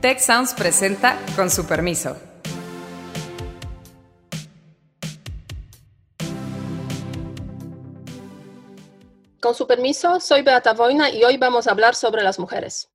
[0.00, 2.16] Tech Sounds presenta con su permiso.
[9.40, 12.92] Con su permiso, soy Beata Voina y hoy vamos a hablar sobre las mujeres.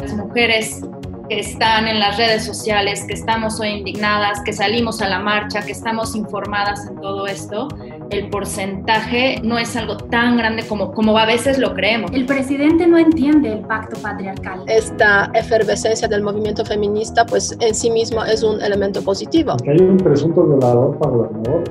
[0.00, 0.80] Las mujeres
[1.28, 5.62] que están en las redes sociales, que estamos hoy indignadas, que salimos a la marcha,
[5.62, 7.68] que estamos informadas en todo esto,
[8.10, 12.10] el porcentaje no es algo tan grande como, como a veces lo creemos.
[12.12, 14.62] El presidente no entiende el pacto patriarcal.
[14.66, 19.56] Esta efervescencia del movimiento feminista, pues en sí mismo es un elemento positivo.
[19.62, 21.64] Que hay un presunto violador para gobernador.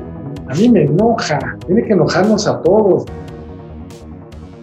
[0.49, 3.05] A mí me enoja, tiene que enojarnos a todos.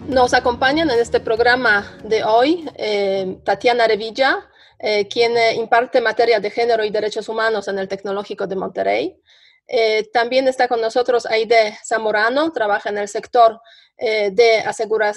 [0.07, 4.37] Nos acompañan en este programa de hoy eh, Tatiana Revilla,
[4.79, 9.19] eh, quien eh, imparte materia de género y derechos humanos en el Tecnológico de Monterrey.
[9.67, 13.59] Eh, también está con nosotros Aide Zamorano, trabaja en el sector
[13.97, 14.31] de,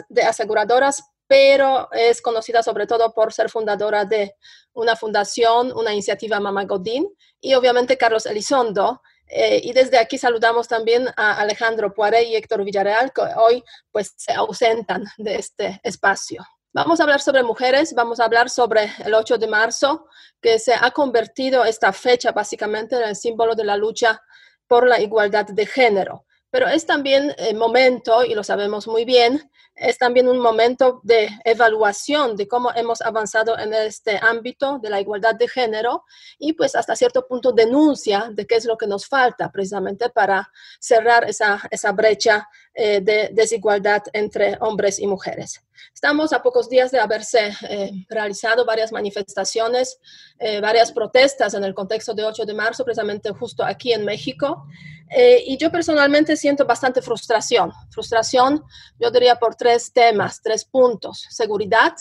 [0.08, 4.36] de, aseguradoras, pero es conocida sobre todo por ser fundadora de
[4.72, 7.06] una fundación, una iniciativa Mama Godín,
[7.40, 9.02] y obviamente Carlos Elizondo.
[9.28, 14.32] y desde aquí saludamos también a Alejandro Poiré y Héctor Villarreal, que hoy pues se
[14.32, 16.46] ausentan de este espacio.
[16.74, 20.06] Vamos a hablar sobre mujeres, vamos a hablar sobre el 8 de marzo,
[20.40, 24.22] que se ha convertido esta fecha básicamente en el símbolo de la lucha
[24.66, 26.26] por la igualdad de género.
[26.50, 31.30] Pero es también el momento, y lo sabemos muy bien, es también un momento de
[31.44, 36.04] evaluación de cómo hemos avanzado en este ámbito de la igualdad de género
[36.38, 40.50] y pues hasta cierto punto denuncia de qué es lo que nos falta precisamente para
[40.80, 45.62] cerrar esa, esa brecha eh, de desigualdad entre hombres y mujeres.
[45.94, 49.98] Estamos a pocos días de haberse eh, realizado varias manifestaciones,
[50.38, 54.66] eh, varias protestas en el contexto de 8 de marzo, precisamente justo aquí en México.
[55.10, 57.72] y yo personalmente siento bastante frustración.
[57.90, 58.62] Frustración,
[59.00, 61.24] yo diría, por tres temas, tres puntos.
[61.30, 61.94] Seguridad,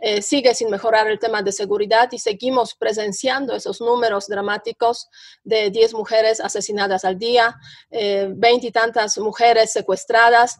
[0.00, 5.08] eh, sigue sin mejorar el tema de seguridad y seguimos presenciando esos números dramáticos
[5.44, 7.56] de 10 mujeres asesinadas al día,
[7.88, 10.58] eh, 20 y tantas mujeres secuestradas,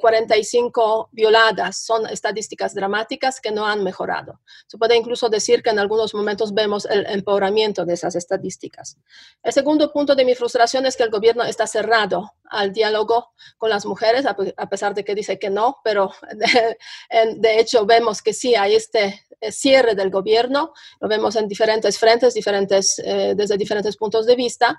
[0.00, 1.78] 45 eh, violadas.
[1.78, 4.40] Son estadísticas dramáticas que no han mejorado.
[4.66, 8.96] Se puede incluso decir que en algunos momentos vemos el empeoramiento de esas estadísticas.
[9.42, 13.70] El segundo punto de mi frustración es que el gobierno está cerrado al diálogo con
[13.70, 18.54] las mujeres, a pesar de que dice que no, pero de, hecho vemos que sí
[18.54, 23.96] hay este eh, cierre del gobierno, lo vemos en diferentes frentes, diferentes, eh, desde diferentes
[23.96, 24.78] puntos de vista.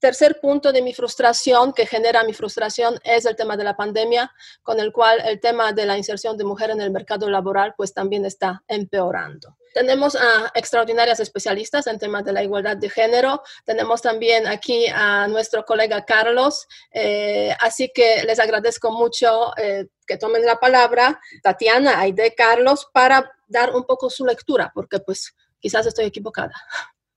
[0.00, 4.32] Tercer punto de mi frustración, que genera mi frustración, es el tema de la pandemia,
[4.62, 7.94] con el cual el tema de la inserción de mujer en el mercado laboral pues
[7.94, 9.56] también está empeorando.
[9.72, 13.42] Tenemos a extraordinarias especialistas en temas de la igualdad de género.
[13.64, 16.66] Tenemos también aquí a nuestro colega Carlos.
[16.90, 23.30] Eh, así que les agradezco mucho eh, que tomen la palabra, Tatiana, Aide, Carlos, para
[23.46, 26.52] dar un poco su lectura, porque pues quizás estoy equivocada.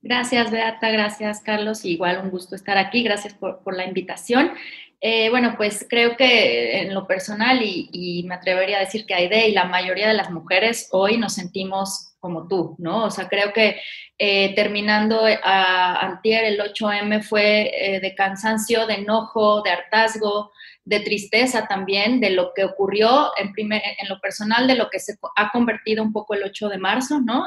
[0.03, 0.91] Gracias, Beata.
[0.91, 1.85] Gracias, Carlos.
[1.85, 3.03] Igual un gusto estar aquí.
[3.03, 4.51] Gracias por, la invitación.
[4.99, 9.47] Eh, bueno, pues creo que en lo personal, y, me atrevería a decir que Aide
[9.47, 13.05] y la mayoría de las mujeres hoy nos sentimos como tú, ¿no?
[13.05, 13.77] O sea, creo que
[14.17, 20.51] eh, terminando eh, a antier el 8M fue eh, de cansancio, de enojo, de hartazgo,
[20.83, 24.99] de tristeza también de lo que ocurrió en, primer, en lo personal, de lo que
[24.99, 27.45] se ha convertido un poco el 8 de marzo, ¿no?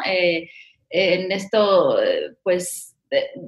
[0.91, 1.99] En esto,
[2.43, 2.97] pues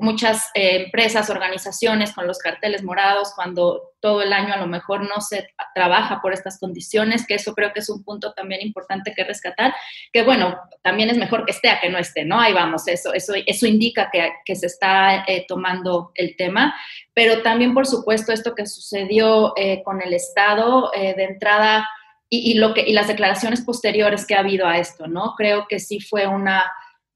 [0.00, 5.02] muchas eh, empresas, organizaciones con los carteles morados, cuando todo el año a lo mejor
[5.02, 9.12] no se trabaja por estas condiciones, que eso creo que es un punto también importante
[9.14, 9.74] que rescatar,
[10.12, 12.40] que bueno, también es mejor que esté a que no esté, ¿no?
[12.40, 16.74] Ahí vamos, eso, eso, eso indica que, que se está eh, tomando el tema,
[17.12, 21.88] pero también por supuesto esto que sucedió eh, con el Estado de entrada
[22.30, 25.34] y, y, lo que, y las declaraciones posteriores que ha habido a esto, ¿no?
[25.36, 26.64] Creo que sí fue una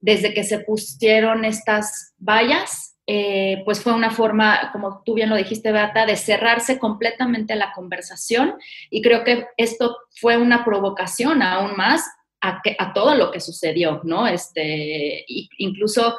[0.03, 5.37] desde que se pusieron estas vallas, eh, pues fue una forma, como tú bien lo
[5.37, 8.55] dijiste, Beata, de cerrarse completamente la conversación
[8.91, 12.05] y creo que esto fue una provocación aún más
[12.41, 14.27] a, a todo lo que sucedió, ¿no?
[14.27, 15.25] Este,
[15.59, 16.17] incluso,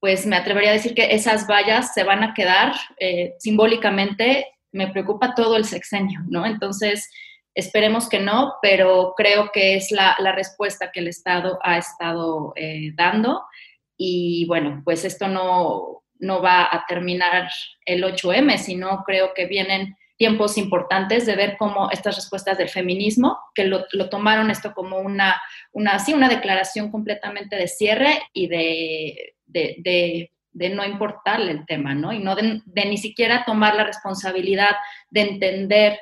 [0.00, 4.88] pues me atrevería a decir que esas vallas se van a quedar eh, simbólicamente, me
[4.88, 6.46] preocupa todo el sexenio, ¿no?
[6.46, 7.10] Entonces,
[7.58, 12.92] Esperemos que no, pero creo que es la, respuesta que el Estado ha estado eh,
[12.94, 13.42] dando.
[13.96, 17.50] Y bueno, pues esto no, no va a terminar
[17.84, 23.36] el 8M, sino creo que vienen tiempos importantes de ver cómo estas respuestas del feminismo,
[23.56, 30.30] que lo, tomaron esto como una, una, una declaración completamente de cierre y de, de,
[30.52, 32.12] de, no importarle el tema, ¿no?
[32.12, 34.76] Y no de, ni siquiera tomar la responsabilidad
[35.10, 35.98] de entender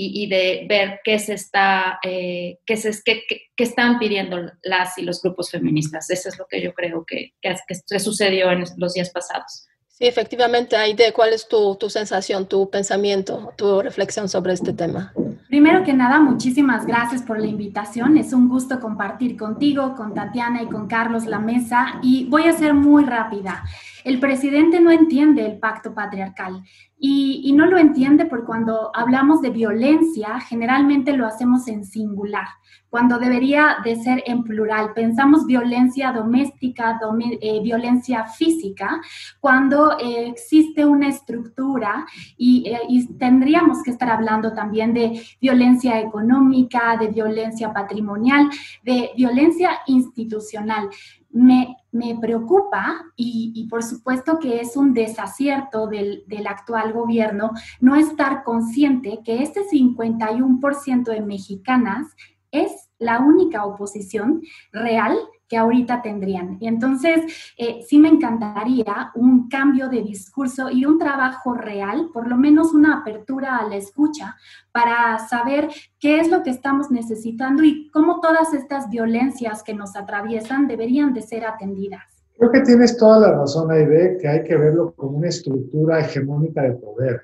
[0.00, 5.02] y, de ver qué se está, eh, qué, se, qué, qué, están pidiendo las y
[5.02, 6.08] los grupos feministas.
[6.10, 9.66] Eso es lo que yo creo que, que, sucedió en los días pasados.
[9.88, 15.12] Sí, efectivamente, Aide, ¿cuál es tu, tu sensación, tu pensamiento, tu reflexión sobre este tema?
[15.50, 18.16] Primero que nada, muchísimas gracias por la invitación.
[18.16, 21.98] Es un gusto compartir contigo, con Tatiana y con Carlos la mesa.
[22.02, 23.64] Y voy a ser muy rápida.
[24.04, 26.62] El presidente no entiende el pacto patriarcal.
[27.02, 32.46] Y, no lo entiende porque cuando hablamos de violencia, generalmente lo hacemos en singular,
[32.90, 34.92] cuando debería de ser en plural.
[34.94, 37.00] Pensamos violencia doméstica,
[37.40, 39.00] eh, violencia física,
[39.40, 42.04] cuando eh, existe una estructura
[42.36, 48.50] y, eh, y tendríamos que estar hablando también de violencia económica, de violencia patrimonial,
[48.84, 50.90] de violencia institucional
[51.32, 51.76] me,
[52.20, 57.50] preocupa y, por supuesto que es un desacierto del, del, actual gobierno
[57.80, 62.06] no estar consciente que este 51% de mexicanas
[62.52, 64.42] es la única oposición
[64.72, 65.16] real
[65.50, 66.56] que ahorita tendrían.
[66.60, 67.20] Y entonces,
[67.58, 72.72] eh, sí me encantaría un cambio de discurso y un trabajo real, por lo menos
[72.72, 74.36] una apertura a la escucha,
[74.70, 75.68] para saber
[75.98, 81.12] qué es lo que estamos necesitando y cómo todas estas violencias que nos atraviesan deberían
[81.12, 82.04] de ser atendidas.
[82.38, 86.62] Creo que tienes toda la razón, Aide, que hay que verlo como una estructura hegemónica
[86.62, 87.22] de poder.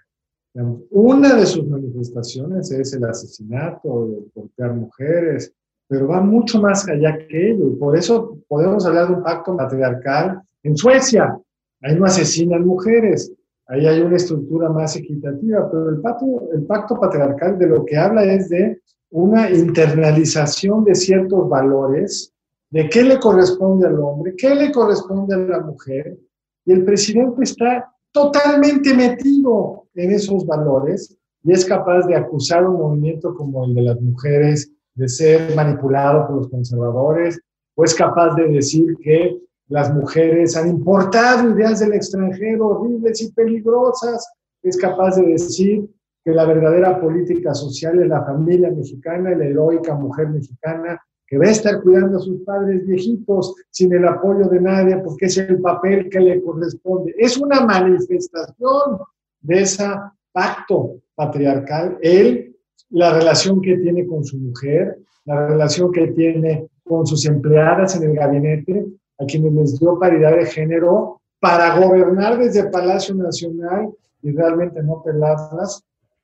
[0.90, 5.54] Una de sus manifestaciones es el asesinato, el golpear mujeres,
[5.88, 7.68] pero va mucho más allá que ello.
[7.68, 11.38] Y por eso podemos hablar de un pacto patriarcal en Suecia.
[11.82, 13.32] Ahí no asesinan mujeres,
[13.66, 17.96] ahí hay una estructura más equitativa, pero el pacto, el pacto patriarcal de lo que
[17.96, 18.80] habla es de
[19.10, 22.32] una internalización de ciertos valores,
[22.70, 26.18] de qué le corresponde al hombre, qué le corresponde a la mujer,
[26.64, 32.76] y el presidente está totalmente metido en esos valores y es capaz de acusar un
[32.76, 37.40] movimiento como el de las mujeres de ser manipulado por los conservadores,
[37.76, 39.38] o es capaz de decir que
[39.68, 44.26] las mujeres han importado ideas del extranjero horribles y peligrosas,
[44.62, 45.88] es capaz de decir
[46.24, 51.46] que la verdadera política social es la familia mexicana la heroica mujer mexicana que va
[51.46, 55.60] a estar cuidando a sus padres viejitos sin el apoyo de nadie porque es el
[55.60, 57.14] papel que le corresponde.
[57.18, 58.98] Es una manifestación
[59.40, 59.88] de ese
[60.32, 61.98] pacto patriarcal.
[62.00, 62.55] Él
[62.90, 68.10] la relación que tiene con su mujer, la relación que tiene con sus empleadas en
[68.10, 68.86] el gabinete,
[69.18, 73.90] a quienes les dio paridad de género para gobernar desde Palacio Nacional
[74.22, 75.82] y realmente no pelarlas.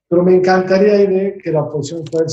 [0.09, 2.33] Pero me encantaría de que la oposición fuera el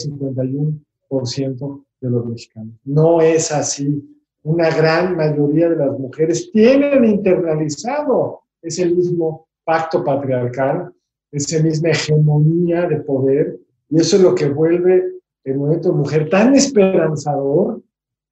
[1.10, 2.74] 51% de los mexicanos.
[2.84, 4.04] No es así.
[4.44, 10.94] Una gran mayoría de las mujeres tienen internalizado ese mismo pacto patriarcal,
[11.32, 13.60] esa misma hegemonía de poder
[13.90, 17.82] y eso es lo que vuelve el movimiento de mujer tan esperanzador,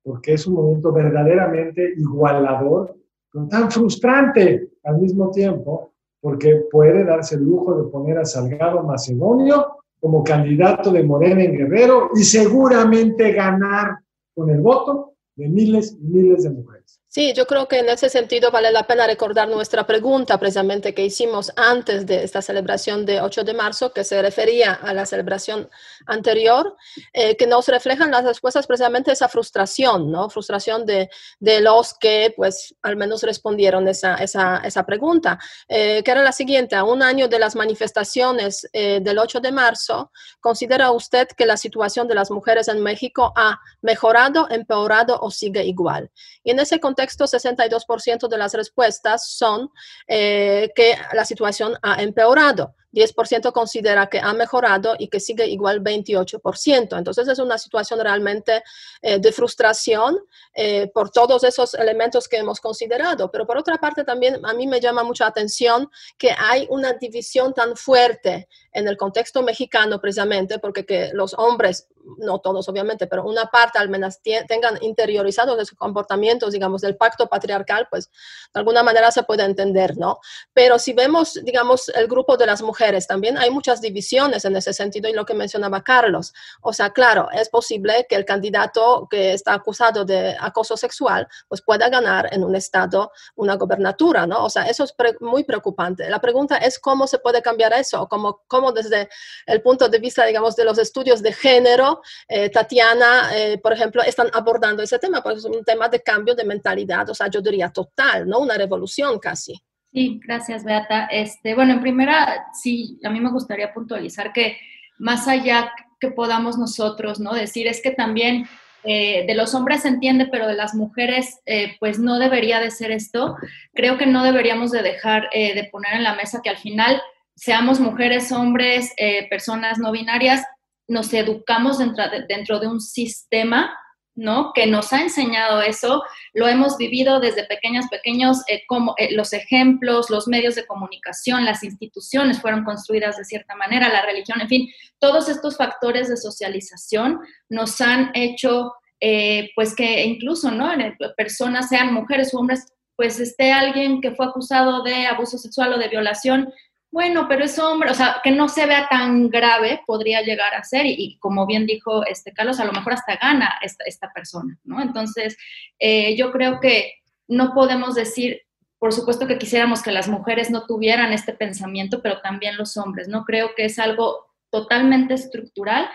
[0.04, 2.96] porque es un movimiento verdaderamente igualador,
[3.32, 8.84] pero tan frustrante al mismo tiempo, porque puede darse el lujo de poner a Salgado
[8.84, 13.98] Macedonio como candidato de Morena en Guerrero y seguramente ganar
[14.36, 16.77] con el voto de miles y miles de mujeres.
[17.18, 21.04] Sí, yo creo que en ese sentido vale la pena recordar nuestra pregunta precisamente que
[21.04, 25.68] hicimos antes de esta celebración de 8 de marzo, que se refería a la celebración
[26.06, 26.76] anterior,
[27.14, 30.30] eh, que nos reflejan las respuestas precisamente esa frustración, ¿no?
[30.30, 35.40] Frustración de, de los que, pues, al menos respondieron esa, esa, esa pregunta,
[35.70, 39.52] eh, que era la siguiente, a un año de las manifestaciones eh, del 8 de
[39.52, 45.32] marzo, ¿considera usted que la situación de las mujeres en México ha mejorado, empeorado o
[45.32, 46.12] sigue igual?
[46.44, 49.70] Y en ese contexto, 62% de las respuestas son
[50.08, 52.76] eh, que la situación ha empeorado.
[52.94, 56.98] 10% considera que ha mejorado y que sigue igual 28%.
[56.98, 58.64] Entonces es una situación realmente
[59.02, 60.20] eh, de frustración
[60.54, 63.30] eh, por todos esos elementos que hemos considerado.
[63.32, 67.54] Pero por otra parte también a mí me llama mucha atención que hay una división
[67.54, 71.88] tan fuerte en el contexto mexicano precisamente porque que los hombres,
[72.20, 77.28] no todos obviamente, pero una parte al menos tengan interiorizados sus comportamientos, digamos, del pacto
[77.28, 78.10] patriarcal, pues
[78.54, 80.20] de alguna manera se puede entender, ¿no?
[80.54, 82.77] Pero si vemos, digamos, el grupo de las mujeres,
[83.08, 86.34] también hay muchas divisiones en ese sentido y lo que mencionaba Carlos.
[86.62, 91.62] O sea, claro, es posible que el candidato que está acusado de acoso sexual pues
[91.62, 94.46] pueda ganar en un estado una gobernatura, ¿no?
[94.46, 96.10] O sea, eso es muy preocupante.
[96.10, 99.10] La pregunta es cómo se puede cambiar eso, cómo, cómo desde
[99.46, 104.02] el punto de vista, digamos, de los estudios de género, eh, Tatiana, eh, por ejemplo,
[104.04, 107.42] están abordando ese tema, porque es un tema de cambio de mentalidad, o sea, yo
[107.42, 108.40] diría total, ¿no?
[108.40, 109.62] Una revolución casi.
[109.98, 111.08] Sí, gracias, Beata.
[111.08, 114.60] Este, bueno, en primera, sí, a mí me gustaría puntualizar que
[115.00, 117.34] más allá que podamos nosotros, ¿no?
[117.34, 118.48] Decir, es que también
[118.84, 122.70] eh, de los hombres se entiende, pero de las mujeres, eh, pues no debería de
[122.70, 123.38] ser esto.
[123.74, 127.02] Creo que no deberíamos de dejar eh, de poner en la mesa que al final
[127.36, 128.94] seamos mujeres, hombres,
[129.32, 130.46] personas no binarias,
[130.88, 133.76] nos educamos dentro de, dentro de un sistema
[134.18, 134.52] ¿no?
[134.54, 140.28] Que nos ha enseñado eso, lo hemos vivido desde pequeños, pequeños, como los ejemplos, los
[140.28, 145.30] medios de comunicación, las instituciones fueron construidas de cierta manera, la religión, en fin, todos
[145.30, 150.72] estos factores de socialización nos han hecho, eh, pues que incluso, ¿no?
[151.16, 155.78] Personas, sean mujeres o hombres, pues esté alguien que fue acusado de abuso sexual o
[155.78, 156.52] de violación,
[156.92, 160.64] bueno, pero es hombre, o sea, que no se vea tan grave podría llegar a
[160.64, 164.58] ser, y, como bien dijo este Carlos, a lo mejor hasta gana esta, esta persona,
[164.64, 164.82] ¿no?
[164.82, 165.38] Entonces,
[165.80, 166.94] eh, yo creo que
[167.28, 168.42] no podemos decir,
[168.80, 173.08] por supuesto que quisiéramos que las mujeres no tuvieran este pensamiento, pero también los hombres,
[173.08, 173.26] ¿no?
[173.26, 175.90] Creo que es algo totalmente estructural.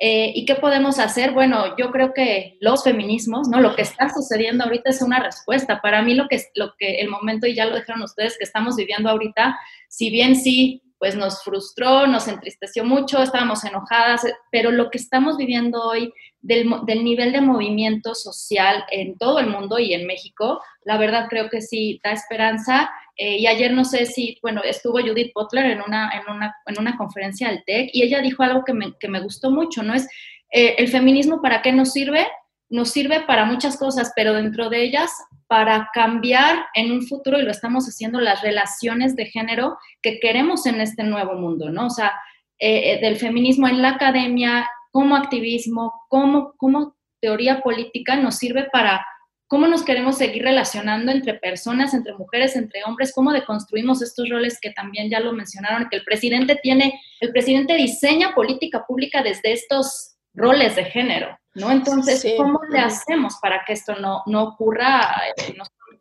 [0.00, 1.32] Eh, ¿Y qué podemos hacer?
[1.32, 3.60] Bueno, yo creo que los feminismos, ¿no?
[3.60, 5.80] Lo que está sucediendo ahorita es una respuesta.
[5.80, 8.76] Para mí lo que, lo que el momento, y ya lo dijeron ustedes, que estamos
[8.76, 14.90] viviendo ahorita, si bien sí, pues nos frustró, nos entristeció mucho, estábamos enojadas, pero lo
[14.90, 16.68] que estamos viviendo hoy del,
[17.04, 21.60] nivel de movimiento social en todo el mundo y en México, la verdad creo que
[21.60, 26.10] sí da esperanza eh, y ayer no sé si, bueno, estuvo Judith Butler en una,
[26.10, 29.20] en una, en una conferencia del TEC y ella dijo algo que me, que me
[29.20, 29.94] gustó mucho, ¿no?
[29.94, 30.08] Es
[30.50, 32.26] eh, el feminismo para qué nos sirve?
[32.70, 35.10] Nos sirve para muchas cosas, pero dentro de ellas
[35.48, 40.66] para cambiar en un futuro, y lo estamos haciendo, las relaciones de género que queremos
[40.66, 41.86] en este nuevo mundo, ¿no?
[41.86, 42.12] O sea,
[42.58, 44.68] eh, del feminismo en la academia,
[44.98, 49.06] como activismo, como, como teoría política, nos sirve para
[49.46, 54.58] cómo nos queremos seguir relacionando entre personas, entre mujeres, entre hombres, cómo deconstruimos estos roles
[54.60, 59.52] que también ya lo mencionaron, que el presidente tiene, el presidente diseña política pública desde
[59.52, 61.70] estos roles de género, ¿no?
[61.70, 65.54] Entonces, ¿cómo le hacemos para que esto no, no ocurra, eh,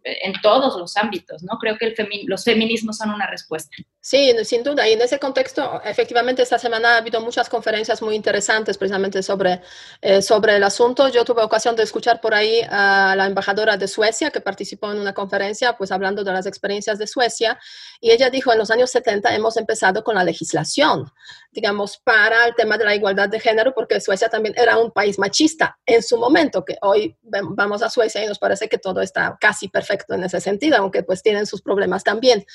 [0.04, 1.58] en todos los ámbitos, ¿no?
[1.58, 3.76] Creo que el los feminismos son una respuesta.
[4.00, 4.88] Sí, sin duda.
[4.88, 9.62] Y en ese contexto, efectivamente, esta semana ha habido muchas conferencias muy interesantes precisamente sobre,
[10.02, 11.10] eh, sobre el asunto.
[11.10, 15.00] Yo tuve ocasión de escuchar por ahí a la embajadora de Suecia que participó en
[15.00, 17.60] una conferencia, pues hablando de las experiencias de Suecia.
[18.00, 21.12] Y ella dijo, en los años 70 hemos empezado con la legislación,
[21.52, 25.20] digamos, para el tema de la igualdad de género, porque Suecia también era un país
[25.20, 29.38] machista en su momento, que hoy vamos a Suecia y nos parece que todo está
[29.40, 32.46] casi perfecto en ese sentido, aunque pues tienen sus problemas también.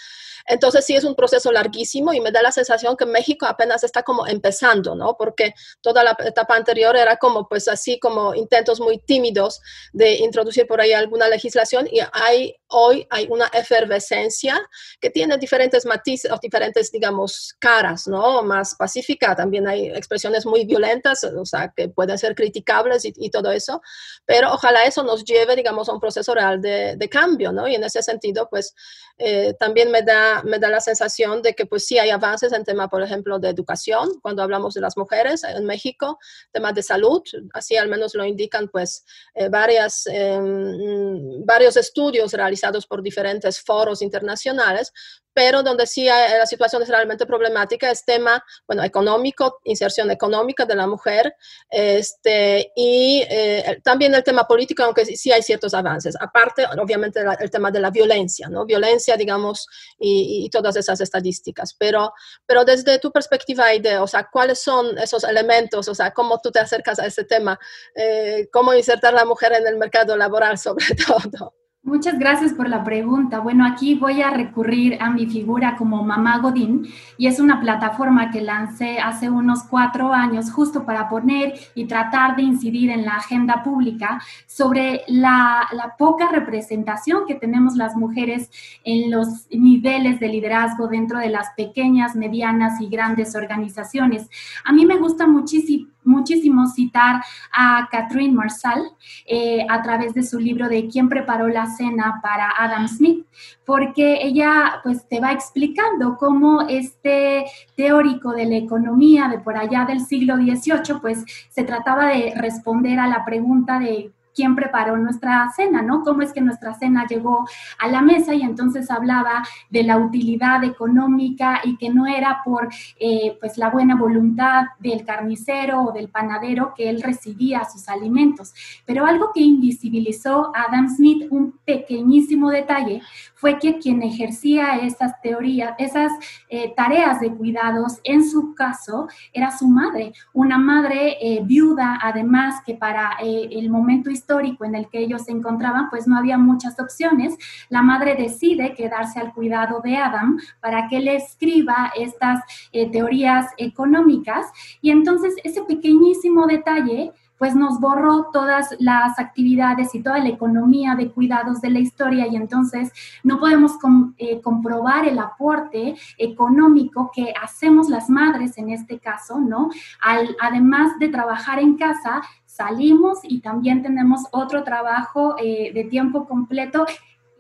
[0.47, 4.03] Entonces sí es un proceso larguísimo y me da la sensación que México apenas está
[4.03, 5.17] como empezando, ¿no?
[5.17, 9.61] Porque toda la etapa anterior era como pues así como intentos muy tímidos
[9.93, 14.59] de introducir por ahí alguna legislación y hay hoy hay una efervescencia
[15.01, 18.43] que tiene diferentes matices o diferentes digamos caras, ¿no?
[18.43, 23.51] Más pacífica, también hay expresiones muy violentas, o sea, que pueden ser criticables y, todo
[23.51, 23.81] eso,
[24.27, 27.22] pero ojalá eso nos lleve digamos a un proceso real de, de cambio,
[27.69, 28.75] Y en ese sentido pues
[29.19, 32.65] eh, también me da me da la sensación de que pues sí hay avances en
[32.65, 36.19] tema, por ejemplo, de educación, cuando hablamos de las mujeres en México,
[36.51, 42.87] temas de salud, así al menos lo indican pues eh, varias, em, varios estudios realizados
[42.87, 44.93] por diferentes foros internacionales,
[45.35, 50.65] pero donde sí hay, la situación es realmente problemática es tema, bueno, económico, inserción económica
[50.65, 51.35] de la mujer,
[51.71, 56.17] este, y eh, también el tema político, aunque sí hay ciertos avances.
[56.21, 58.65] Aparte, obviamente, el tema de la violencia, ¿no?
[58.65, 59.67] Violencia, digamos,
[59.99, 61.75] y, todas esas estadísticas.
[61.79, 62.13] Pero,
[62.47, 65.89] pero desde tu perspectiva, de, o sea, ¿cuáles son esos elementos?
[65.89, 67.59] O sea, ¿cómo tú te acercas a ese tema?
[67.95, 71.55] Eh, ¿Cómo insertar a la mujer en el mercado laboral, sobre todo?
[71.85, 73.41] Muchas gracias por la pregunta.
[73.41, 76.87] Bueno, aquí voy a recurrir a mi figura como Mamá Godín
[77.19, 82.37] y es una plataforma que lancé hace unos cuatro años justo para poner y tratar
[82.37, 88.49] de incidir en la agenda pública sobre la, la poca representación que tenemos las mujeres
[88.85, 94.31] en los niveles de liderazgo dentro de las pequeñas, medianas y grandes organizaciones.
[94.65, 98.83] A mí me gusta muchísimo muchísimo citar a Catherine Marsal
[99.27, 103.27] eh, a través de su libro de ¿Quién preparó la cena para Adam Smith?
[103.65, 107.45] Porque ella pues te va explicando cómo este
[107.77, 112.99] teórico de la economía de por allá del siglo XVIII pues se trataba de responder
[112.99, 116.03] a la pregunta de quién preparó nuestra cena, ¿no?
[116.03, 117.47] Cómo es que nuestra cena llegó
[117.79, 122.69] a la mesa y entonces hablaba de la utilidad económica y que no era por
[122.99, 128.55] eh, pues la buena voluntad del carnicero o del panadero que él recibía sus alimentos.
[128.87, 133.03] Pero algo que invisibilizó Adam Smith, un pequeñísimo detalle,
[133.35, 136.13] fue que quien ejercía esas teorías, esas
[136.49, 142.63] eh, tareas de cuidados, en su caso, era su madre, una madre eh, viuda, además
[142.65, 144.22] que para eh, el momento histórico
[144.65, 147.37] en el que ellos se encontraban, pues no había muchas opciones.
[147.69, 152.41] La madre decide quedarse al cuidado de Adam para que le escriba estas
[152.73, 154.47] teorías económicas
[154.81, 157.13] y entonces ese pequeñísimo detalle
[157.43, 162.29] pues nos borró todas las actividades y toda la economía de cuidados de la historia
[162.29, 162.93] y entonces
[163.25, 163.73] no podemos
[164.17, 169.71] eh, comprobar el aporte económico que hacemos las madres en este caso, ¿no?
[170.01, 176.29] Al, además de trabajar en casa, salimos y también tenemos otro trabajo eh, de tiempo
[176.29, 176.87] completo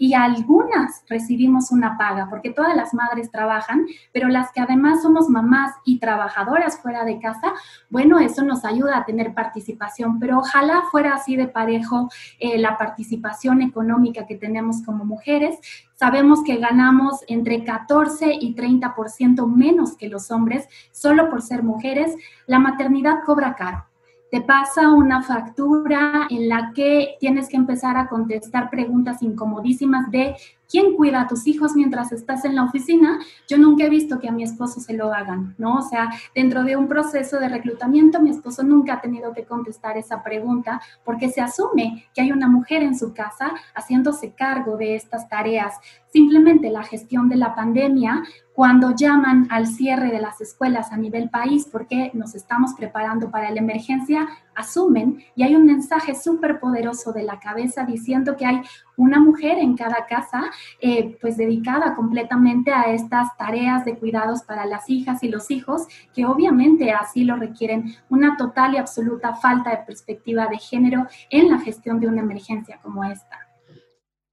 [0.02, 5.28] y algunas recibimos una paga, porque todas las madres trabajan, pero las que además somos
[5.28, 7.52] mamás y trabajadoras fuera de casa,
[7.88, 12.78] bueno, eso nos ayuda a tener participación, pero ojalá fuera así de parejo eh, la
[12.78, 15.61] participación económica que tenemos como mujeres.
[15.94, 22.16] Sabemos que ganamos entre 14 y 30% menos que los hombres solo por ser mujeres.
[22.49, 23.87] La maternidad cobra caro
[24.32, 30.34] te pasa una factura en la que tienes que empezar a contestar preguntas incomodísimas de
[30.72, 33.20] ¿quién cuida a tus hijos mientras estás en la oficina?
[33.46, 35.76] Yo nunca he visto que a mi esposo se lo hagan, ¿no?
[35.76, 39.98] O sea, dentro de un proceso de reclutamiento, mi esposo nunca ha tenido que contestar
[39.98, 44.96] esa pregunta porque se asume que hay una mujer en su casa haciéndose cargo de
[44.96, 45.74] estas tareas.
[46.10, 48.22] Simplemente la gestión de la pandemia,
[48.54, 53.50] cuando llaman al cierre de las escuelas a nivel país porque nos estamos preparando para
[53.50, 58.62] la emergencia, asumen y hay un mensaje súper poderoso de la cabeza diciendo que hay
[58.97, 60.42] una mujer en cada casa,
[60.80, 65.87] eh, pues dedicada completamente a estas tareas de cuidados para las hijas y los hijos,
[66.14, 71.50] que obviamente así lo requieren una total y absoluta falta de perspectiva de género en
[71.50, 73.38] la gestión de una emergencia como esta.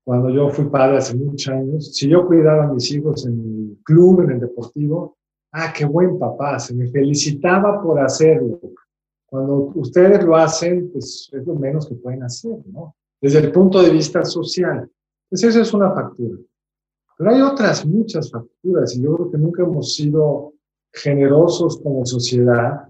[0.04, 3.78] Cuando yo fui padre hace muchos años, si yo cuidaba a mis hijos en el
[3.84, 5.18] club, en el deportivo,
[5.52, 8.60] ah, qué buen papá, se me felicitaba por hacerlo.
[9.30, 12.96] Cuando ustedes lo hacen, pues es lo menos que pueden hacer, ¿no?
[13.22, 14.90] desde el punto de vista social.
[15.30, 16.38] Pues esa es una factura.
[17.18, 20.54] Pero hay otras muchas facturas y yo creo que nunca hemos sido
[20.92, 22.88] generosos como sociedad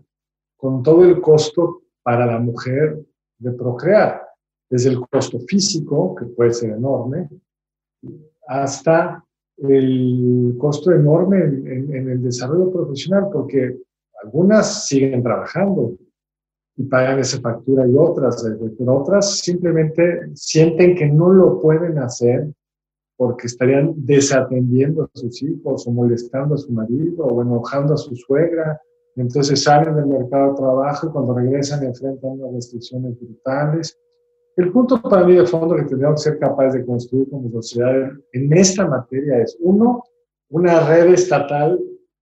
[0.55, 3.03] con todo el costo para la mujer
[3.39, 4.21] de procrear,
[4.69, 7.29] desde el costo físico, que puede ser enorme,
[8.47, 9.23] hasta
[9.57, 13.79] el costo enorme en, en el desarrollo profesional, porque
[14.21, 15.97] algunas siguen trabajando,
[16.79, 21.97] y pagan esa factura y otras, eh, pero otras simplemente sienten que no lo pueden
[21.99, 22.47] hacer
[23.17, 28.15] porque estarían desatendiendo a sus hijos o molestando a su marido o enojando a su
[28.15, 28.81] suegra.
[29.17, 33.99] Entonces salen del mercado de trabajo y cuando regresan enfrentan unas restricciones brutales.
[34.55, 38.09] El punto para mí de fondo que tendríamos que ser capaces de construir como sociedad
[38.31, 40.01] en esta materia es, uno,
[40.49, 41.77] una red estatal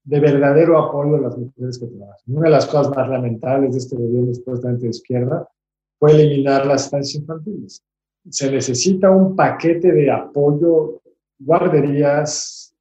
[0.07, 2.23] de verdadero apoyo a las mujeres que trabajan.
[2.27, 5.49] Una de las cosas más lamentables de este gobierno, supuestamente de izquierda,
[5.99, 7.83] fue eliminar las estancias infantiles.
[8.29, 11.01] Se necesita un paquete de apoyo,
[11.39, 12.73] guarderías,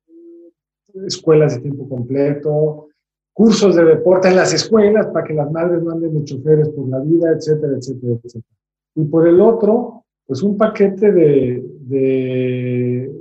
[1.04, 2.88] escuelas de tiempo completo,
[3.32, 6.88] cursos de deporte en las escuelas para que las madres no anden de choferes por
[6.88, 8.56] la vida, etcétera, etcétera, etcétera.
[8.94, 13.12] Y por el otro, pues un paquete de, de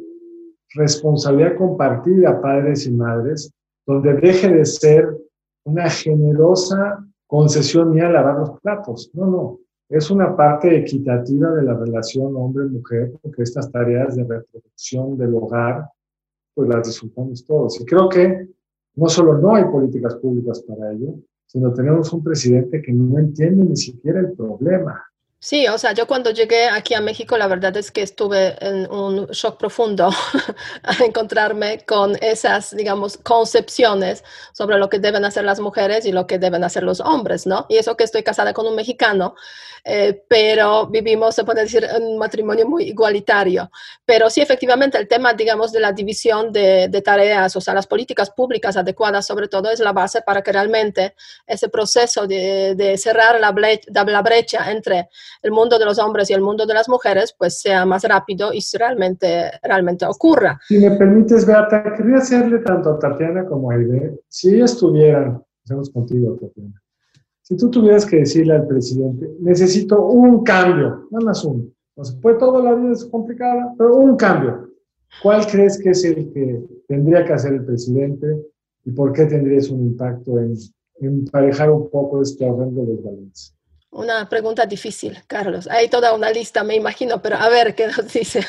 [0.76, 3.52] responsabilidad compartida padres y madres
[3.86, 5.18] donde deje de ser
[5.66, 9.10] una generosa concesión mía lavar los platos.
[9.14, 9.60] No, no.
[9.90, 15.88] Es una parte equitativa de la relación hombre-mujer, porque estas tareas de reproducción del hogar,
[16.56, 17.80] pues las disfrutamos todos.
[17.80, 18.50] Y creo que
[18.96, 23.64] no solo no hay políticas públicas para ello, sino tenemos un presidente que no entiende
[23.64, 25.04] ni siquiera el problema.
[25.40, 28.90] Sí, o sea, yo cuando llegué aquí a México, la verdad es que estuve en
[28.90, 30.10] un shock profundo
[30.84, 36.26] a encontrarme con esas, digamos, concepciones sobre lo que deben hacer las mujeres y lo
[36.26, 37.68] que deben hacer los hombres, ¿no?
[37.70, 39.36] Y eso que estoy casada con un mexicano,
[39.84, 43.70] eh, pero vivimos, se puede decir, un matrimonio muy igualitario.
[44.04, 48.32] Pero sí, efectivamente, el tema, digamos, de la división de, tareas, o sea, las políticas
[48.32, 51.14] públicas adecuadas, sobre todo, es la base para que realmente
[51.46, 53.54] ese proceso de, cerrar la
[54.06, 55.10] la brecha entre
[55.42, 58.54] el mundo de los hombres y el mundo de las mujeres pues sea más rápido
[58.54, 60.60] y realmente, realmente ocurra.
[60.68, 65.42] Si me permites, Beata, quería hacerle tanto a Tatiana como a Aide, si ellas tuvieran,
[65.64, 66.82] hacemos contigo, Tatiana,
[67.42, 71.66] Si tú tuvieras que decirle al presidente, necesito un cambio, nada más uno.
[71.96, 74.70] No se puede toda la vida es complicada, pero un cambio.
[75.22, 78.28] ¿Cuál crees que es el que tendría que hacer el presidente
[78.84, 80.56] y por qué tendrías un impacto en,
[81.00, 83.54] emparejar un poco este horrendo desbalance?
[83.96, 85.70] Una pregunta difícil, Carlos.
[85.72, 88.44] Hay toda una lista, me imagino, pero a ver qué nos dicen.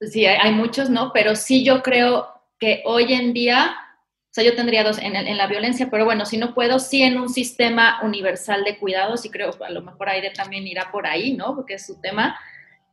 [0.00, 1.10] sí, hay, muchos, ¿no?
[1.12, 2.28] Pero sí yo creo
[2.60, 6.24] que hoy en día, o sea, yo tendría dos en, en, la violencia, pero bueno,
[6.26, 10.08] si no puedo, sí en un sistema universal de cuidados, y creo, a lo mejor
[10.08, 11.56] Aire también irá por ahí, ¿no?
[11.56, 12.38] Porque es su tema,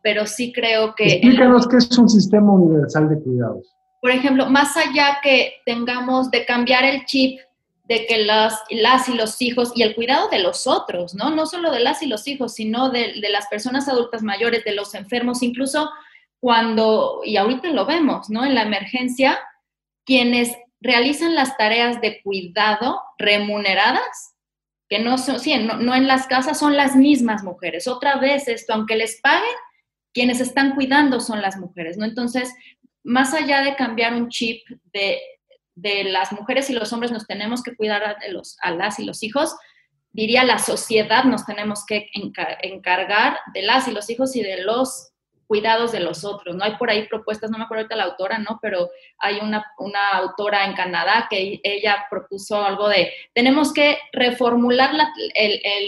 [0.02, 1.06] pero sí creo que...
[1.06, 3.76] Explícanos qué es un sistema universal de cuidados.
[4.02, 7.40] Por ejemplo, más allá que tengamos de cambiar el chip
[7.88, 11.30] de que las, las y los hijos y el cuidado de los otros, ¿no?
[11.30, 14.76] No solo de las y los hijos, sino de, de las personas adultas mayores, de
[14.76, 15.90] los enfermos, incluso
[16.40, 18.46] cuando, y ahorita lo vemos, ¿no?
[18.46, 19.40] En la emergencia,
[20.06, 24.36] quienes realizan las tareas de cuidado remuneradas,
[24.90, 27.88] que no son, sí, no, no, en las casas son las mismas mujeres.
[27.88, 29.56] Otra vez esto, aunque les paguen,
[30.14, 32.06] quienes están cuidando son las mujeres, ¿no?
[32.06, 32.54] Entonces,
[33.04, 35.20] más allá de cambiar un chip de,
[35.78, 39.06] de las mujeres y los hombres nos tenemos que cuidar de los, a las y
[39.06, 39.56] los hijos,
[40.12, 45.12] diría la sociedad nos tenemos que encargar de las y los hijos y de los
[45.46, 46.66] cuidados de los otros, ¿no?
[46.66, 48.60] Hay por ahí propuestas, no me acuerdo ahorita la autora, ¿no?
[48.62, 54.94] Pero hay una, una autora en Canadá que ella propuso algo de, tenemos que reformular
[54.94, 55.14] la,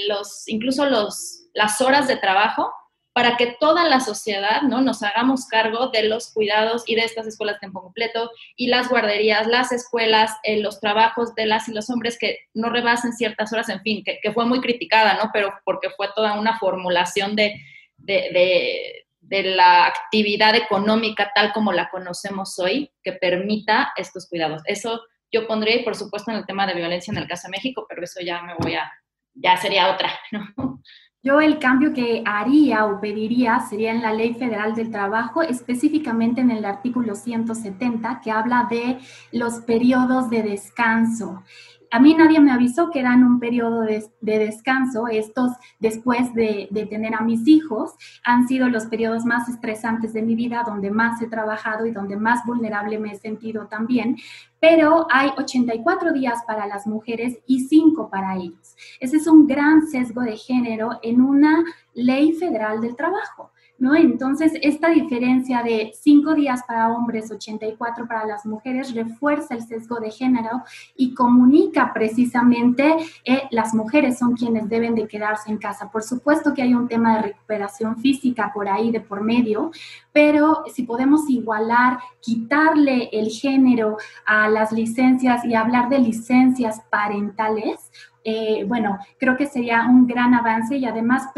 [0.07, 2.71] los, incluso los, las horas de trabajo
[3.13, 4.81] para que toda la sociedad ¿no?
[4.81, 9.47] nos hagamos cargo de los cuidados y de estas escuelas tiempo completo y las guarderías,
[9.47, 13.69] las escuelas, eh, los trabajos de las y los hombres que no rebasen ciertas horas,
[13.69, 15.31] en fin, que, fue muy criticada, ¿no?
[15.33, 17.55] Pero porque fue toda una formulación de,
[17.97, 24.61] de, de, la actividad económica tal como la conocemos hoy que permita estos cuidados.
[24.65, 27.85] Eso yo pondría, por supuesto, en el tema de violencia en el caso de México,
[27.89, 28.91] pero eso ya me voy a,
[29.33, 30.81] ya sería otra, ¿no?
[31.21, 36.39] Yo el cambio que haría o pediría sería en la Ley Federal del Trabajo, específicamente
[36.39, 38.99] en el artículo 170, que habla de
[39.33, 41.43] los periodos de descanso
[41.91, 45.07] a mí nadie me avisó que eran un periodo de, descanso.
[45.07, 50.21] Estos, después de, de, tener a mis hijos, han sido los periodos más estresantes de
[50.21, 54.17] mi vida, donde más he trabajado y donde más vulnerable me he sentido también.
[54.59, 58.75] Pero hay 84 días para las mujeres y 5 para ellos.
[58.99, 63.51] Ese es un gran sesgo de género en una ley federal del trabajo.
[63.79, 63.95] ¿No?
[63.95, 69.99] Entonces, esta diferencia de cinco días para hombres, 84 para las mujeres, refuerza el sesgo
[69.99, 70.63] de género
[70.95, 75.89] y comunica precisamente que las mujeres son quienes deben de quedarse en casa.
[75.91, 79.71] Por supuesto que hay un tema de recuperación física por ahí de por medio,
[80.11, 87.91] pero si podemos igualar, quitarle el género a las licencias y hablar de licencias parentales,
[88.29, 91.29] eh, bueno, creo que sería un gran avance y además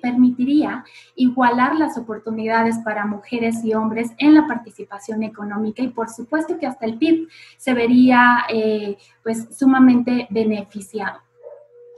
[0.00, 0.82] permitiría
[1.14, 6.66] igualar las oportunidades para mujeres y hombres en la participación económica y por supuesto que
[6.66, 11.20] hasta el PIB se vería eh, pues sumamente beneficiado.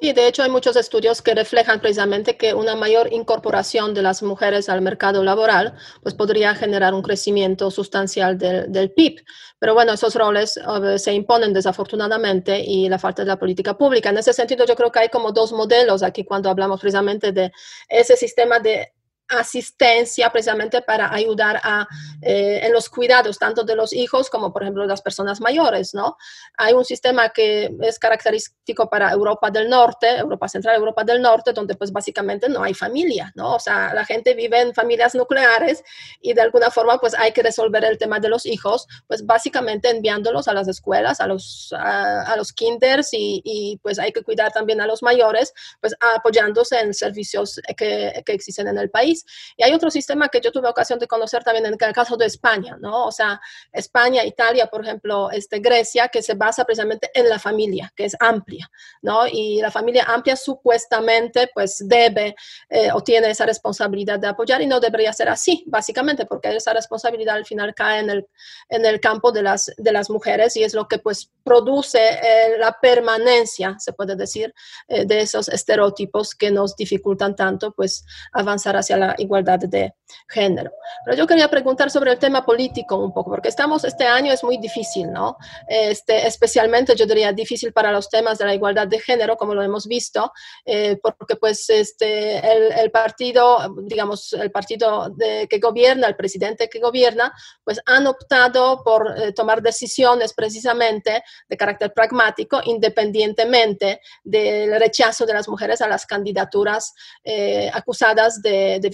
[0.00, 4.22] Sí, de hecho hay muchos estudios que reflejan precisamente que una mayor incorporación de las
[4.22, 9.24] mujeres al mercado laboral pues podría generar un crecimiento sustancial del, del PIB.
[9.58, 10.60] Pero bueno, esos roles
[10.96, 14.10] se imponen desafortunadamente y la falta de la política pública.
[14.10, 17.50] En ese sentido, yo creo que hay como dos modelos aquí cuando hablamos precisamente de
[17.88, 18.92] ese sistema de
[19.28, 21.86] asistencia precisamente para ayudar a,
[22.22, 25.94] eh, en los cuidados tanto de los hijos como por ejemplo de las personas mayores,
[25.94, 26.16] ¿no?
[26.56, 31.52] Hay un sistema que es característico para Europa del Norte, Europa Central, Europa del Norte,
[31.52, 33.54] donde pues básicamente no hay familia, ¿no?
[33.54, 35.82] O sea, la gente vive en familias nucleares
[36.20, 39.88] y de alguna forma pues hay que resolver el tema de los hijos, pues básicamente
[39.90, 44.22] enviándolos a las escuelas, a los, a, a los kinders y, y, pues hay que
[44.22, 49.13] cuidar también a los mayores, pues apoyándose en servicios que, que existen en el país.
[49.56, 52.26] Y hay otro sistema que yo tuve ocasión de conocer también en el caso de
[52.26, 53.06] España, ¿no?
[53.06, 53.40] O sea,
[53.72, 58.16] España, Italia, por ejemplo, este, Grecia, que se basa precisamente en la familia, que es
[58.20, 58.70] amplia,
[59.02, 59.26] ¿no?
[59.26, 62.34] Y la familia amplia supuestamente pues debe
[62.68, 66.72] eh, o tiene esa responsabilidad de apoyar y no debería ser así, básicamente, porque esa
[66.72, 68.26] responsabilidad al final cae en el,
[68.68, 72.58] en el campo de las, de las mujeres y es lo que pues produce eh,
[72.58, 74.54] la permanencia, se puede decir,
[74.88, 79.94] eh, de esos estereotipos que nos dificultan tanto pues avanzar hacia la la igualdad de
[80.28, 80.72] género.
[81.04, 84.42] Pero yo quería preguntar sobre el tema político un poco, porque estamos, este año es
[84.42, 85.36] muy difícil, ¿no?
[85.68, 89.62] Este, especialmente, yo diría, difícil para los temas de la igualdad de género, como lo
[89.62, 90.32] hemos visto,
[90.64, 92.38] eh, porque pues este,
[92.80, 97.32] el, partido, digamos, el partido de, que gobierna, el presidente que gobierna,
[97.64, 105.34] pues han optado por eh, tomar decisiones precisamente de carácter pragmático, independientemente del rechazo de
[105.34, 108.90] las mujeres a las candidaturas eh, acusadas de, de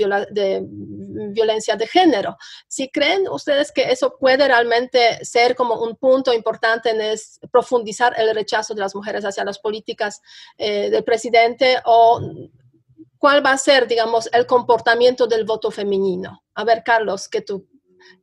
[1.33, 2.37] violencia de género.
[2.69, 7.19] Si creen ustedes que eso puede realmente ser como un punto importante en
[7.51, 10.21] profundizar el rechazo de las mujeres hacia las políticas
[10.59, 12.21] eh, del presidente o
[13.19, 16.43] cuál va a ser, digamos, el comportamiento del voto femenino.
[16.55, 17.67] A ver, Carlos, ¿qué tú,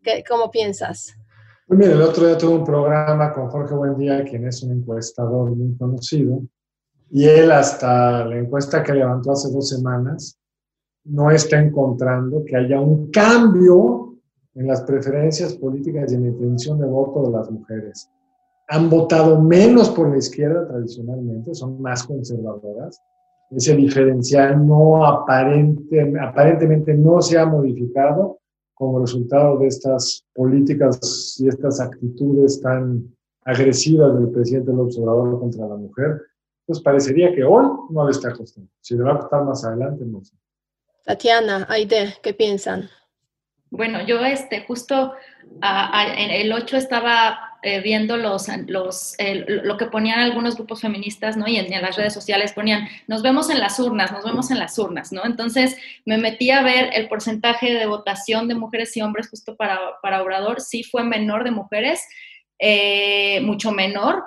[0.01, 1.13] qué, ¿cómo piensas?
[1.67, 5.51] Pues mira, el otro día tuve un programa con Jorge Buendía, quien es un encuestador
[5.55, 6.41] muy conocido,
[7.11, 10.39] y él hasta la encuesta que levantó hace dos semanas,
[11.09, 14.15] no está encontrando que haya un cambio
[14.55, 18.09] en las preferencias políticas y en la intención de voto de las mujeres.
[18.69, 22.99] Han votado menos por la izquierda tradicionalmente, son más conservadoras.
[23.51, 28.39] Ese diferencial no aparente, aparentemente no se ha modificado
[28.73, 33.15] como resultado de estas políticas y estas actitudes tan
[33.45, 36.21] agresivas del presidente López Obrador contra la mujer.
[36.61, 38.69] Entonces parecería que hoy no le está costando.
[38.81, 40.35] Si le va a costar más adelante, no sé.
[41.07, 42.89] Tatiana, Aide, ¿qué piensan?
[43.69, 45.13] Bueno, yo este, justo
[45.61, 49.15] en el 8 estaba eh, viendo los, los,
[49.47, 51.47] lo que ponían algunos grupos feministas, ¿no?
[51.47, 54.77] Y en, las redes sociales ponían, nos vemos en las urnas, nos vemos en las
[54.77, 55.23] urnas, ¿no?
[55.23, 59.79] Entonces me metí a ver el porcentaje de votación de mujeres y hombres justo para,
[60.01, 62.05] para Obrador, sí fue menor de mujeres,
[62.59, 64.25] eh, mucho menor,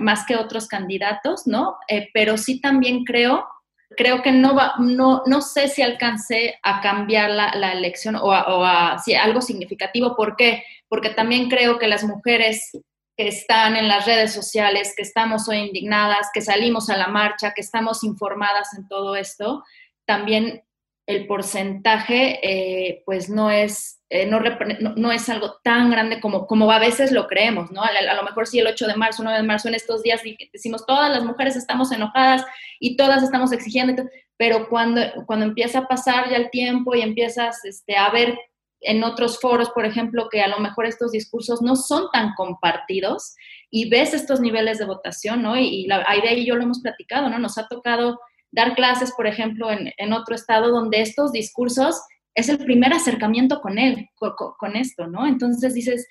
[0.00, 1.76] más que otros candidatos, ¿no?
[1.88, 3.44] Eh, pero sí también creo
[3.90, 8.32] creo que no va, no, no sé si alcancé a cambiar la, la elección o,
[8.32, 10.16] a, si algo significativo.
[10.16, 10.64] ¿Por qué?
[10.88, 12.70] Porque también creo que las mujeres
[13.16, 17.52] que están en las redes sociales, que estamos hoy indignadas, que salimos a la marcha,
[17.54, 19.64] que estamos informadas en todo esto,
[20.04, 20.62] también
[21.06, 26.78] el porcentaje eh, pues no es, eh, no, es algo tan grande como, como a
[26.78, 27.82] veces lo creemos, ¿no?
[27.82, 30.86] A, lo mejor sí el 8 de marzo, 9 de marzo, en estos días decimos
[30.86, 32.44] todas las mujeres estamos enojadas
[32.78, 34.04] y todas estamos exigiendo,
[34.36, 38.38] pero cuando, cuando empieza a pasar ya el tiempo y empiezas este, a ver
[38.80, 43.34] en otros foros, por ejemplo, que a lo mejor estos discursos no son tan compartidos
[43.70, 45.56] y ves estos niveles de votación, ¿no?
[45.56, 47.38] Y, y la, Aide y yo lo hemos platicado, ¿no?
[47.38, 48.20] Nos ha tocado
[48.56, 52.00] dar clases, por ejemplo, en, otro estado donde estos discursos
[52.36, 55.26] es el primer acercamiento con él, con, esto, ¿no?
[55.26, 56.06] Entonces dices,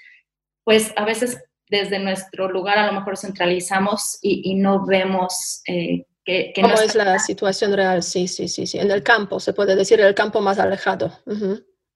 [0.64, 6.52] pues a veces desde nuestro lugar a lo mejor centralizamos y, no vemos eh, que,
[6.56, 8.02] ¿Cómo es la situación real?
[8.02, 8.80] Sí, sí, sí, sí.
[8.80, 11.12] En el campo, se puede decir, el campo más alejado.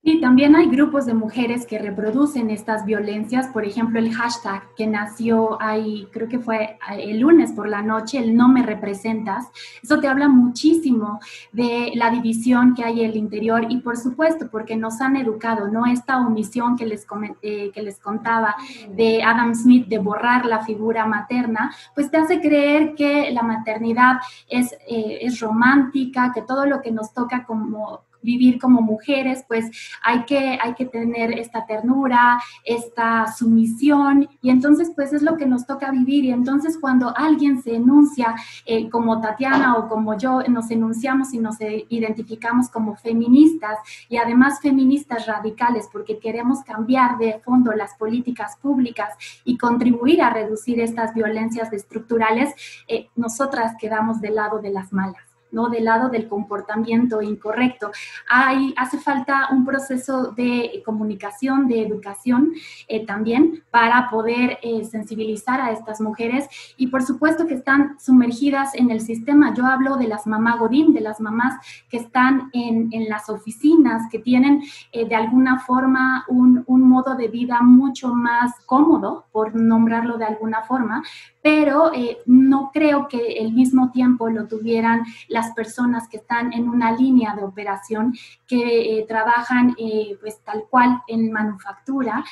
[0.01, 4.87] Y también hay grupos de mujeres que reproducen estas violencias, por ejemplo el hashtag que
[4.87, 9.47] nació ahí, creo que fue eh, el lunes por la noche, el no me representas,
[9.83, 11.19] eso te habla muchísimo
[11.51, 15.67] de la división que hay en el interior y por supuesto porque nos han educado,
[15.67, 15.85] ¿no?
[15.85, 17.05] Esta omisión que les,
[17.41, 18.55] eh, que les contaba
[18.95, 24.15] de Adam Smith de borrar la figura materna, pues te hace creer que la maternidad
[24.47, 29.69] es, eh, es romántica, que todo lo que nos toca como vivir como mujeres, pues
[30.03, 35.45] hay que, hay que tener esta ternura, esta sumisión, y entonces pues es lo que
[35.45, 36.25] nos toca vivir.
[36.25, 41.39] Y entonces cuando alguien se enuncia eh, como Tatiana o como yo, nos enunciamos y
[41.39, 43.77] nos identificamos como feministas
[44.07, 50.29] y además feministas radicales porque queremos cambiar de fondo las políticas públicas y contribuir a
[50.29, 52.53] reducir estas violencias estructurales,
[52.87, 55.28] eh, nosotras quedamos del lado de las malas.
[55.51, 55.69] ¿No?
[55.69, 57.91] Del lado del comportamiento incorrecto.
[58.29, 62.53] Hay, hace falta un proceso de comunicación, de educación
[62.87, 68.75] eh, también para poder eh, sensibilizar a estas mujeres y por supuesto que están sumergidas
[68.75, 69.53] en el sistema.
[69.53, 71.55] Yo hablo de las mamá Godín, de las mamás
[71.89, 77.27] que están en, las oficinas, que tienen eh, de alguna forma un, un modo de
[77.27, 81.03] vida mucho más cómodo, por nombrarlo de alguna forma,
[81.41, 86.67] pero eh, no creo que el mismo tiempo lo tuvieran las personas que están en
[86.69, 88.13] una línea de operación,
[88.47, 92.23] que eh, trabajan eh, pues tal cual en manufactura.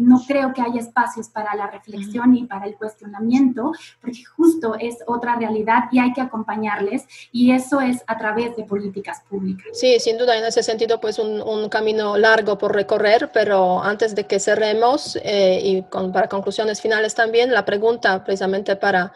[0.00, 4.96] no creo que haya espacios para la reflexión y para el cuestionamiento, porque justo es
[5.06, 9.66] otra realidad y hay que acompañarles y eso es a través de políticas públicas.
[9.72, 14.14] Sí, sin duda, en ese sentido, pues un, un camino largo por recorrer, pero antes
[14.14, 19.12] de que cerremos y con, para conclusiones finales también, la pregunta precisamente para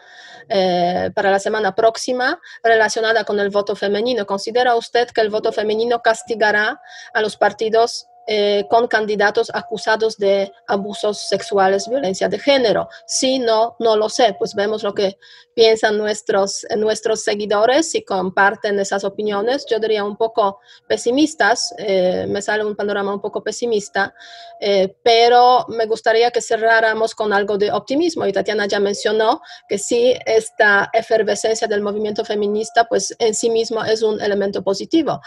[0.49, 4.25] eh, para la semana próxima relacionada con el voto femenino.
[4.25, 6.81] ¿Considera usted que el voto femenino castigará
[7.13, 12.87] a los partidos eh, con candidatos acusados de abusos sexuales, violencia de género.
[13.05, 15.17] Si no, no lo sé, pues vemos lo que
[15.53, 19.65] piensan nuestros, nuestros seguidores y comparten esas opiniones.
[19.69, 24.15] Yo diría un poco pesimistas, eh, me sale un panorama un poco pesimista,
[24.61, 28.25] eh, pero me gustaría que cerráramos con algo de optimismo.
[28.25, 33.83] Y Tatiana ya mencionó que sí, esta efervescencia del movimiento feminista, pues en sí mismo
[33.83, 35.19] es un elemento positivo.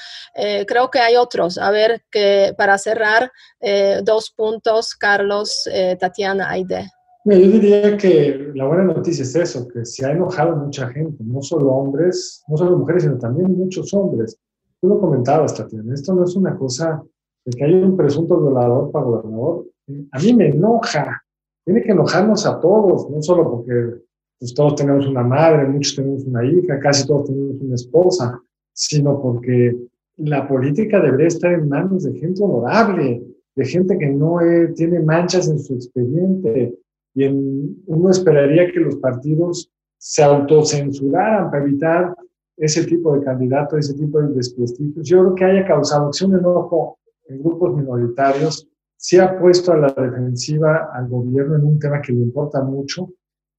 [0.67, 1.59] creo que hay otros.
[1.59, 3.31] A ver, que para cerrar,
[3.61, 6.91] eh, dos puntos, Carlos, eh, Tatiana, Aide.
[7.27, 11.41] Yo diría que la buena noticia es eso, que se ha enojado mucha gente, no
[11.41, 14.39] solo hombres, no solo mujeres, sino también muchos hombres.
[14.81, 17.03] Tú lo comentabas, Tatiana, esto no es una cosa
[17.47, 19.67] de que hay un presunto violador para gobernador.
[20.13, 21.23] A mí me enoja,
[21.65, 24.03] tiene que enojarnos a todos, no solo porque
[24.39, 28.39] pues, todos tenemos una madre, muchos tenemos una hija, casi todos tenemos una esposa,
[28.75, 29.75] sino porque
[30.17, 33.23] la política debería estar en manos de gente honorable,
[33.57, 36.75] de gente que no eh, tiene manchas en su expediente.
[37.15, 42.15] Y uno esperaría que los partidos se autocensuraran para evitar
[42.57, 45.07] ese tipo de candidato, ese tipo de desprestigios.
[45.07, 46.99] Yo creo que haya causado un enojo
[47.29, 52.13] en grupos minoritarios, se ha puesto a la defensiva al gobierno en un tema que
[52.13, 53.11] le importa mucho,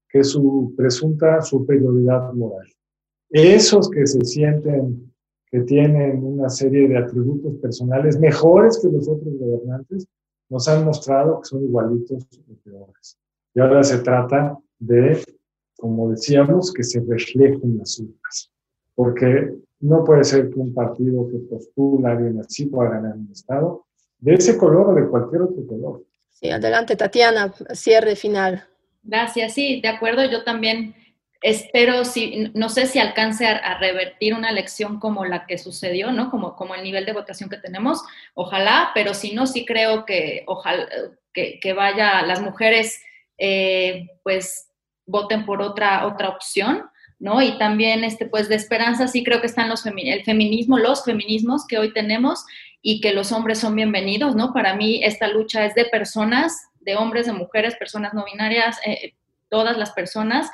[0.08, 2.66] que es su presunta superioridad moral.
[3.30, 5.12] Esos que se sienten
[5.56, 10.06] que tienen una serie de atributos personales mejores que los otros gobernantes,
[10.50, 13.16] nos han mostrado que son igualitos o peores.
[13.54, 15.24] Y ahora se trata de,
[15.78, 18.50] como decíamos, que se reflejen las urnas.
[18.94, 23.30] Porque no puede ser que un partido que postula a alguien así pueda ganar un
[23.32, 23.86] Estado
[24.18, 26.04] de ese color o de cualquier otro color.
[26.32, 28.62] Sí, adelante, Tatiana, cierre final.
[29.02, 30.94] Gracias, sí, de acuerdo, yo también
[31.46, 36.28] espero, si, no sé si alcance a, revertir una elección como la que sucedió, ¿no?
[36.28, 38.02] Como, como el nivel de votación que tenemos,
[38.34, 40.88] ojalá, pero si no, sí creo que ojalá
[41.32, 43.00] que, vaya, las mujeres
[43.38, 44.70] eh, pues
[45.06, 47.40] voten por otra, otra opción, ¿no?
[47.40, 51.64] Y también, este, pues, de esperanza, sí creo que están los el feminismo, los feminismos
[51.64, 52.44] que hoy tenemos
[52.82, 54.52] y que los hombres son bienvenidos, ¿no?
[54.52, 59.14] Para mí esta lucha es de personas, de hombres, de mujeres, personas no binarias, eh,
[59.48, 60.50] todas las personas.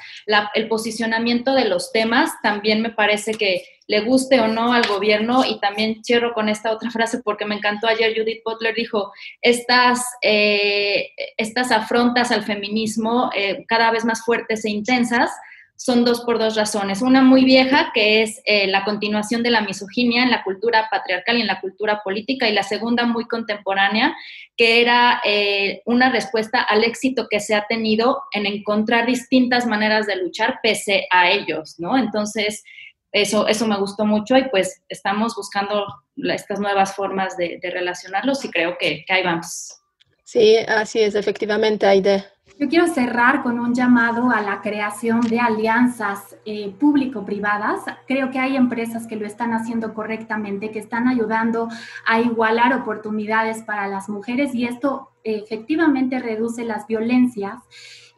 [0.54, 5.44] el posicionamiento de los temas también me parece que le guste o no al gobierno
[5.44, 10.04] y también cierro con esta otra frase porque me encantó ayer Judith Butler dijo, estas,
[10.22, 15.30] eh, estas afrontas al feminismo eh, cada vez más fuertes e intensas
[15.76, 17.02] son dos por dos razones.
[17.02, 21.38] Una muy vieja, que es eh, la continuación de la misoginia en la cultura patriarcal
[21.38, 24.14] y en la cultura política, y la segunda muy contemporánea,
[24.56, 30.06] que era eh, una respuesta al éxito que se ha tenido en encontrar distintas maneras
[30.06, 31.96] de luchar pese a ellos, ¿no?
[31.96, 32.62] Entonces,
[33.10, 35.84] eso, eso me gustó mucho y pues estamos buscando
[36.16, 39.78] estas nuevas formas de, relacionarlos y creo que, que ahí vamos.
[40.24, 42.24] Sí, así es, efectivamente, Aide.
[42.58, 47.80] Yo quiero cerrar con un llamado a la creación de alianzas eh, público-privadas.
[48.06, 51.68] Creo que hay empresas que lo están haciendo correctamente, que están ayudando
[52.06, 57.54] a igualar oportunidades para las mujeres y esto efectivamente reduce las violencias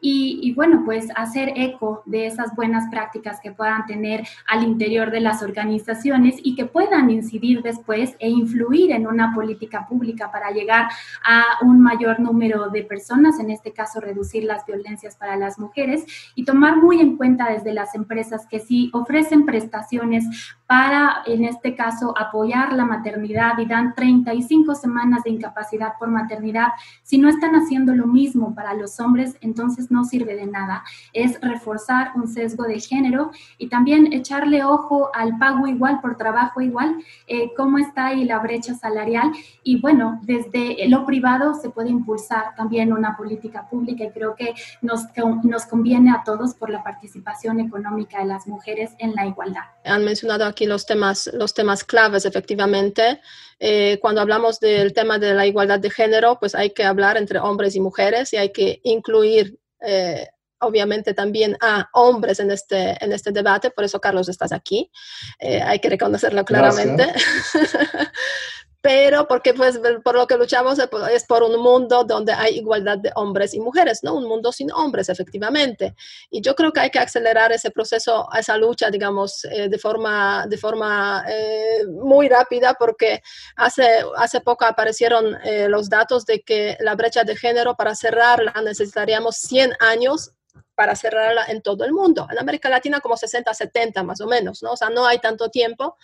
[0.06, 5.20] y, bueno, pues hacer eco de esas buenas prácticas que puedan tener al interior de
[5.20, 10.90] las organizaciones y que puedan incidir después e influir en una política pública para llegar
[11.24, 16.04] a un mayor número de personas, en este caso reducir las violencias para las mujeres
[16.34, 20.26] y tomar muy en cuenta desde las empresas que si ofrecen prestaciones
[20.74, 26.70] para, en este caso, apoyar la maternidad y dan 35 semanas de incapacidad por maternidad,
[27.04, 30.82] si no están haciendo lo mismo para los hombres, entonces no sirve de nada.
[31.12, 36.60] Es reforzar un sesgo de género y también echarle ojo al pago igual por trabajo
[36.60, 36.96] igual,
[37.28, 39.30] eh, cómo está ahí la brecha salarial.
[39.62, 44.54] Y bueno, desde lo privado se puede impulsar también una política pública y creo que
[44.82, 45.02] nos,
[45.44, 49.62] nos conviene a todos por la participación económica de las mujeres en la igualdad.
[49.84, 53.20] Han mencionado aquí los temas, los temas claves, efectivamente.
[53.58, 57.38] Eh, cuando hablamos del tema de la igualdad de género, pues hay que hablar entre
[57.38, 63.12] hombres y mujeres y hay que incluir, eh, obviamente, también a hombres en este, en
[63.12, 63.70] este debate.
[63.70, 64.90] Por eso, Carlos, estás aquí.
[65.38, 67.12] Eh, hay que reconocerlo claramente.
[68.84, 70.78] pero porque pues por lo que luchamos
[71.10, 74.12] es por un mundo donde hay igualdad de hombres y mujeres, ¿no?
[74.12, 75.94] Un mundo sin hombres, efectivamente.
[76.28, 80.46] Y yo creo que hay que acelerar ese proceso, esa lucha, digamos, eh, de forma,
[80.46, 83.22] de forma eh, muy rápida, porque
[83.56, 88.52] hace, hace poco aparecieron eh, los datos de que la brecha de género para cerrarla
[88.62, 90.34] necesitaríamos 100 años
[90.74, 92.26] para cerrarla en todo el mundo.
[92.30, 94.72] En América Latina como 60, 70 más o menos, ¿no?
[94.72, 95.96] O sea, no hay tanto tiempo.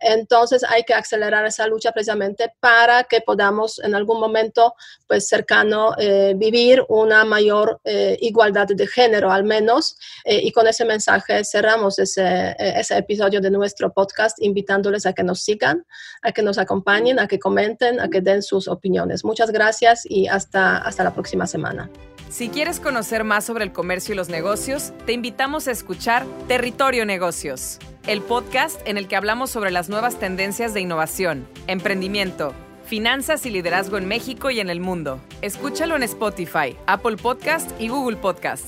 [0.00, 4.74] Entonces hay que acelerar esa lucha precisamente para que podamos en algún momento,
[5.06, 9.98] pues cercano, eh, vivir una mayor eh, igualdad de género al menos.
[10.24, 15.22] Eh, y con ese mensaje cerramos ese, ese episodio de nuestro podcast invitándoles a que
[15.22, 15.84] nos sigan,
[16.22, 19.24] a que nos acompañen, a que comenten, a que den sus opiniones.
[19.24, 21.90] Muchas gracias y hasta, hasta la próxima semana.
[22.30, 23.72] Si quieres conocer más sobre el
[24.10, 29.16] comercio y los negocios, te invitamos a escuchar Territorio Negocios, el podcast en el que
[29.16, 32.52] hablamos sobre las nuevas tendencias de innovación, emprendimiento,
[32.84, 35.20] finanzas y liderazgo en México y en el mundo.
[35.42, 38.64] Escúchalo en Spotify, Apple Podcast y Google Podcast.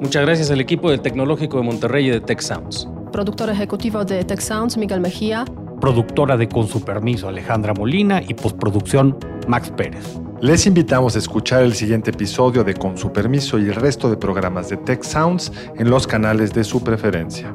[0.00, 2.88] Muchas gracias al equipo del Tecnológico de Monterrey y de Tech Sounds.
[3.12, 5.44] Productor ejecutivo de Tech Sounds, Miguel Mejía.
[5.80, 8.22] Productora de Con su permiso, Alejandra Molina.
[8.26, 10.18] Y postproducción, Max Pérez.
[10.44, 14.18] Les invitamos a escuchar el siguiente episodio de Con su permiso y el resto de
[14.18, 17.50] programas de Tech Sounds en los canales de su preferencia.